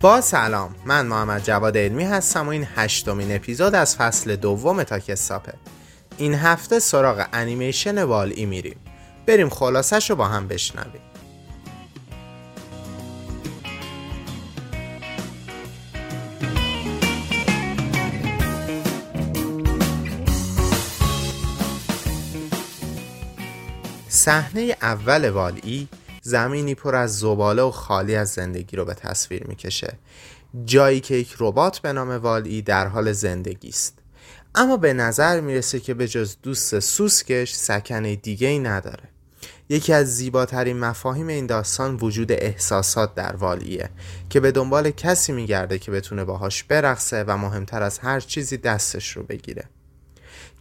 [0.00, 4.98] با سلام من محمد جواد علمی هستم و این هشتمین اپیزود از فصل دوم تا
[4.98, 5.54] کساپه
[6.18, 8.76] این هفته سراغ انیمیشن وال ای میریم.
[9.26, 11.00] بریم خلاصش رو با هم بشنویم.
[24.08, 25.88] صحنه اول والی
[26.26, 29.98] زمینی پر از زباله و خالی از زندگی رو به تصویر می‌کشه.
[30.64, 33.98] جایی که یک ربات به نام والی در حال زندگی است.
[34.54, 39.08] اما به نظر می‌رسه که به جز دوست سوسکش سکنه دیگه ای نداره.
[39.68, 43.90] یکی از زیباترین مفاهیم این داستان وجود احساسات در والیه
[44.30, 49.16] که به دنبال کسی میگرده که بتونه باهاش برقصه و مهمتر از هر چیزی دستش
[49.16, 49.64] رو بگیره.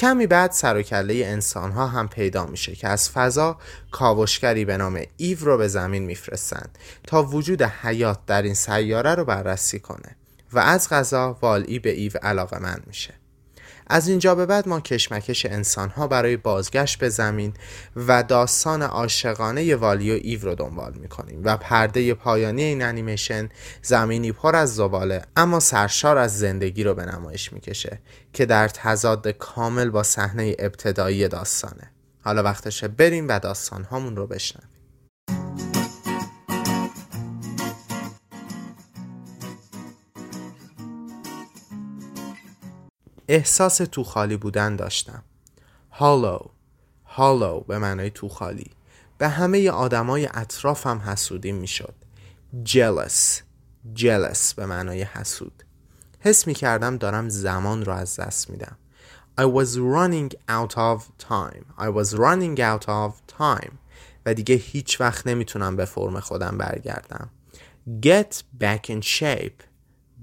[0.00, 3.58] کمی بعد سر و کله انسان ها هم پیدا میشه که از فضا
[3.90, 6.66] کاوشگری به نام ایو رو به زمین میفرستن
[7.06, 10.16] تا وجود حیات در این سیاره رو بررسی کنه
[10.52, 13.19] و از قضا والی به ایو علاقه‌مند میشه.
[13.92, 17.54] از اینجا به بعد ما کشمکش انسانها برای بازگشت به زمین
[17.96, 23.48] و داستان عاشقانه والی و ایو رو دنبال می‌کنیم و پرده پایانی این انیمیشن
[23.82, 28.00] زمینی پر از زباله اما سرشار از زندگی رو به نمایش می‌کشه
[28.32, 31.90] که در تضاد کامل با صحنه ابتدایی داستانه.
[32.20, 34.79] حالا وقتشه بریم و داستانهامون رو بشنویم.
[43.30, 45.22] احساس تو خالی بودن داشتم.
[45.90, 46.38] هالو
[47.04, 48.70] هالو به معنای تو خالی.
[49.18, 51.94] به همه آدمای اطرافم حسودی می‌شد.
[52.64, 53.40] Jealous.
[53.96, 55.62] Jealous به معنای حسود.
[56.20, 58.76] حس می کردم دارم زمان رو از دست میدم.
[59.40, 61.64] I was running out of time.
[61.78, 63.72] I was running out of time.
[64.26, 67.30] و دیگه هیچ وقت نمی‌تونم به فرم خودم برگردم.
[68.06, 69.62] Get back in shape.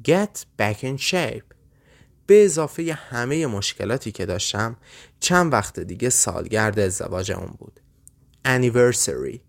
[0.03, 1.56] Get back in shape.
[2.27, 4.75] به اضافه همه مشکلاتی که داشتم
[5.19, 7.79] چند وقت دیگه سالگرد ازدواج اون بود.
[8.45, 9.39] Anniversary.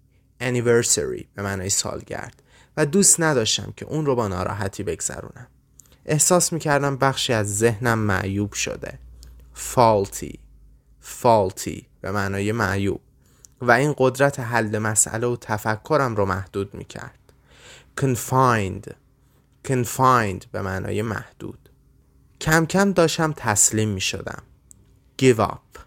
[0.41, 2.43] Anniversary به معنای سالگرد.
[2.77, 5.47] و دوست نداشتم که اون رو با ناراحتی بگذرونم.
[6.07, 8.99] احساس می‌کردم بخشی از ذهنم معیوب شده.
[9.75, 10.35] Faulty.
[11.23, 13.01] Faulty به معنای معیوب.
[13.61, 17.19] و این قدرت حل مسئله و تفکرم رو محدود می‌کرد.
[18.01, 18.93] Confined.
[19.69, 21.68] Confined به معنای محدود.
[22.41, 24.43] کم کم داشتم تسلیم می شدم
[25.23, 25.79] give up.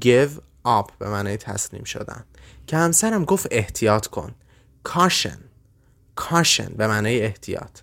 [0.00, 2.24] Give up به معنی تسلیم شدن.
[2.66, 4.34] که همسرم گفت احتیاط کن.
[4.88, 5.38] Caution.
[6.20, 7.80] Caution به معنی احتیاط.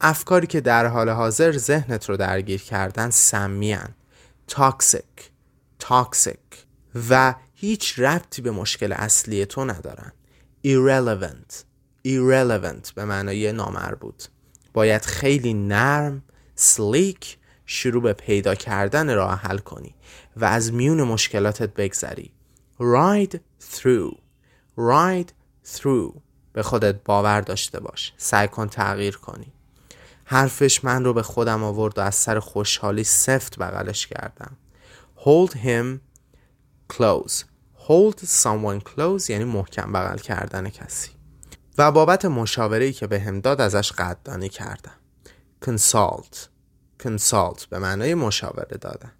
[0.00, 3.94] افکاری که در حال حاضر ذهنت رو درگیر کردن سمیان.
[4.50, 5.22] Toxic.
[5.82, 6.56] Toxic.
[7.10, 10.12] و هیچ ربطی به مشکل اصلی تو ندارن.
[10.66, 11.54] Irrelevant.
[12.06, 14.24] Irrelevant به معنای نامربوط.
[14.72, 16.22] باید خیلی نرم
[16.60, 19.94] سلیک شروع به پیدا کردن راه حل کنی
[20.36, 22.32] و از میون مشکلاتت بگذری.
[22.80, 23.36] Ride
[23.72, 24.14] through.
[24.78, 25.30] Ride
[25.76, 26.20] through.
[26.52, 28.12] به خودت باور داشته باش.
[28.16, 29.52] سعی کن تغییر کنی.
[30.24, 34.56] حرفش من رو به خودم آورد و از سر خوشحالی سفت بغلش کردم.
[35.16, 36.00] Hold him
[36.92, 37.44] close.
[37.88, 41.10] Hold someone close یعنی محکم بغل کردن کسی.
[41.78, 44.94] و بابت مشاوره که به داد ازش قدردانی کردم.
[45.64, 46.49] Consult.
[47.02, 49.12] Consult به معنای مشاوره دادن.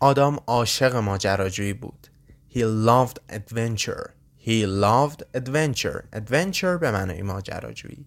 [0.00, 2.06] آدم عاشق ماجراجویی بود.
[2.50, 4.10] He loved adventure.
[4.46, 6.02] He loved adventure.
[6.16, 8.06] Adventure به معنای ماجراجویی.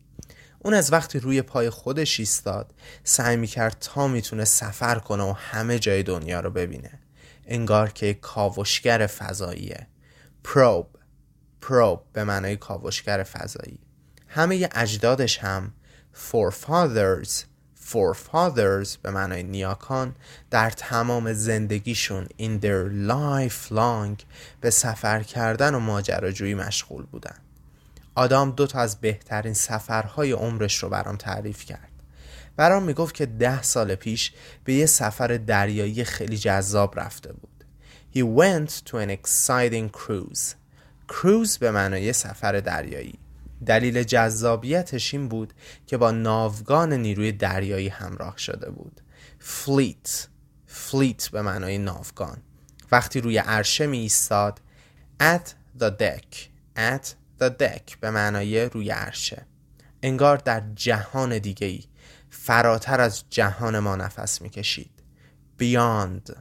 [0.60, 2.74] اون از وقتی روی پای خودش ایستاد
[3.04, 7.00] سعی می‌کرد تا می‌تونه سفر کنه و همه جای دنیا رو ببینه.
[7.46, 9.88] انگار که کاوشگر فضاییه.
[10.44, 10.97] پروب
[11.68, 13.80] پروب به معنای کاوشگر فضایی.
[14.28, 15.74] همه اجدادش هم
[16.32, 17.30] forefathers
[17.92, 20.16] forefathers به معنای نیاکان
[20.50, 24.24] در تمام زندگیشون in their life long
[24.62, 27.36] به سفر کردن و ماجراجویی مشغول بودن.
[28.16, 31.92] آدام دو تا از بهترین سفرهای عمرش رو برام تعریف کرد.
[32.56, 37.64] برام می‌گفت که ده سال پیش به یه سفر دریایی خیلی جذاب رفته بود.
[38.16, 40.67] He went to an exciting cruise.
[41.08, 43.20] کروز به معنای سفر دریایی.
[43.66, 45.54] دلیل جذابیتش این بود
[45.88, 49.02] که با ناوگان نیروی دریایی همراه شده بود.
[49.40, 50.28] فلیت
[50.66, 52.38] فلیت به معنای ناوگان.
[52.92, 54.62] وقتی روی عرشه می ایستاد
[55.22, 55.50] at
[55.80, 56.36] the deck.
[56.78, 57.06] At
[57.42, 59.46] the deck به معنای روی عرشه.
[60.04, 61.84] انگار در جهان دیگه ای
[62.30, 64.92] فراتر از جهان ما نفس می کشید.
[65.62, 66.32] Beyond.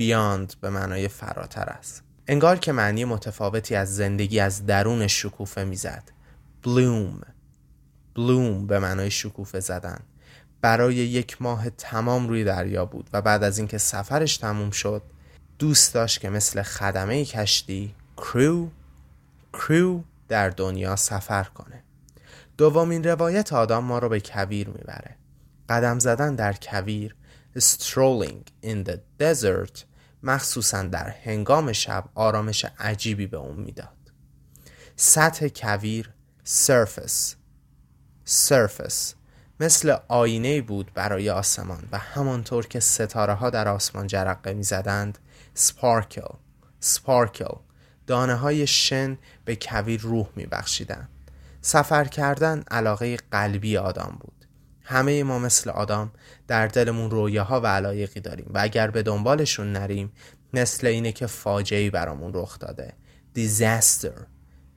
[0.00, 2.05] Beyond به معنای فراتر است.
[2.28, 6.02] انگار که معنی متفاوتی از زندگی از درون شکوفه می‌زد.
[6.64, 7.24] bloom
[8.16, 10.00] bloom به معنای شکوفه زدن.
[10.60, 15.02] برای یک ماه تمام روی دریا بود و بعد از اینکه سفرش تموم شد
[15.58, 18.70] دوست داشت که مثل خدمه کشتی کرو
[19.52, 21.82] کرو در دنیا سفر کنه.
[22.56, 25.16] دومین روایت آدم ما رو به کویر می‌بره.
[25.68, 27.16] قدم زدن در کویر
[27.58, 29.84] strolling in the desert
[30.22, 33.88] مخصوصا در هنگام شب آرامش عجیبی به اون می‌داد
[34.96, 36.10] سطح کویر
[36.46, 37.34] surface
[38.26, 39.14] surface
[39.60, 45.18] مثل آینه بود برای آسمان و همانطور که ستاره ها در آسمان جرقه می زدند
[45.54, 46.34] سپارکل
[46.80, 47.54] سپارکل
[48.06, 51.08] دانه های شن به کویر روح می بخشیدن.
[51.60, 54.35] سفر کردن علاقه قلبی آدم بود
[54.88, 56.12] همه ما مثل آدم
[56.48, 60.12] در دلمون رویاها و علایقی داریم و اگر به دنبالشون نریم
[60.52, 62.94] مثل اینه که فاجعی برامون رخ داده.
[63.36, 64.20] Disaster.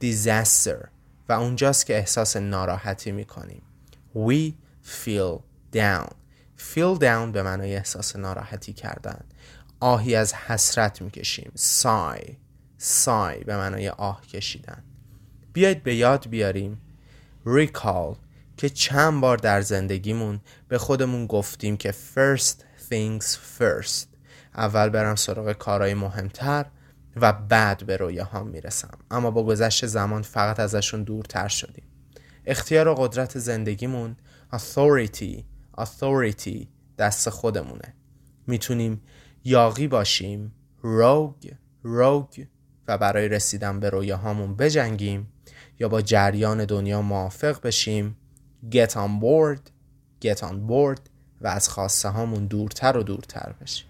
[0.03, 0.87] Disaster.
[1.29, 3.61] و اونجاست که احساس ناراحتی می‌کنیم.
[4.15, 4.53] We
[4.83, 5.39] feel
[5.75, 6.13] down.
[6.57, 9.25] Feel down به معنای احساس ناراحتی کردن.
[9.79, 11.51] آهی از حسرت می‌کشیم.
[11.55, 12.29] Sigh.
[12.79, 14.83] Sigh به معنای آه کشیدن.
[15.53, 16.81] بیاید به یاد بیاریم.
[17.45, 18.28] Recall.
[18.59, 22.55] که چند بار در زندگیمون به خودمون گفتیم که first
[22.89, 23.25] things
[23.59, 24.07] first.
[24.55, 26.65] اول برم سراغ کارهای مهمتر
[27.15, 28.97] و بعد به رویاهام می‌رسم.
[29.11, 31.83] اما با گذشت زمان فقط ازشون دورتر شدیم.
[32.45, 34.15] اختیار و قدرت زندگیمون
[34.53, 35.43] authority
[35.77, 36.67] authority
[36.97, 37.93] دست خودمونه.
[38.47, 39.01] می‌تونیم
[39.43, 41.51] یاقی باشیم روگ
[41.83, 42.45] روگ
[42.87, 45.33] و برای رسیدن به رویاهامون بجنگیم
[45.79, 48.15] یا با جریان دنیا موافق بشیم
[48.71, 49.61] get on board
[50.21, 51.01] get on board
[51.41, 53.85] و از خواسته هامون دورتر و دورتر بشیم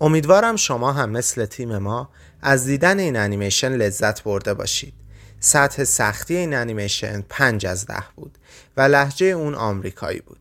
[0.00, 2.08] امیدوارم شما هم مثل تیم ما
[2.42, 4.94] از دیدن این انیمیشن لذت برده باشید.
[5.40, 8.38] سطح سختی این انیمیشن 5 از ده بود
[8.76, 10.38] و لحجه اون آمریکایی بود.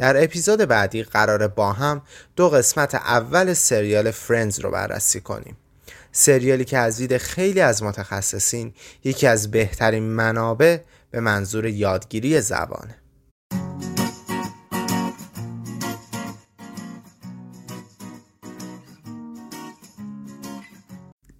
[0.00, 2.02] در اپیزود بعدی قرار با هم
[2.36, 5.56] دو قسمت اول سریال فرندز رو بررسی کنیم.
[6.12, 8.74] سریالی که از دید خیلی از متخصصین
[9.04, 10.78] یکی از بهترین منابع
[11.10, 12.96] به منظور یادگیری زبانه.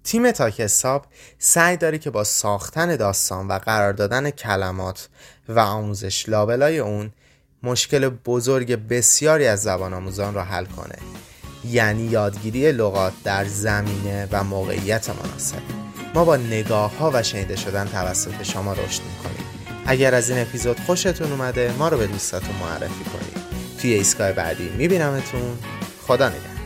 [0.03, 1.05] تیم تاکستاب
[1.39, 5.09] سعی داره که با ساختن داستان و قرار دادن کلمات
[5.49, 7.11] و آموزش لابلای اون
[7.63, 10.95] مشکل بزرگ بسیاری از زبان آموزان را حل کنه.
[11.69, 15.57] یعنی یادگیری لغات در زمینه و موقعیت مناسب.
[16.15, 19.45] ما با نگاه ها و شنیده شدن توسط شما رشد می‌کنیم.
[19.85, 23.43] اگر از این اپیزود خوشتون اومده ما رو به دوستاتون معرفی کنید.
[23.81, 25.57] توی ایستگاه بعدی میبینمتون.
[26.07, 26.60] خدا نگهدار.